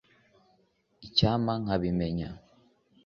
[1.05, 2.29] icyampa nkabimenya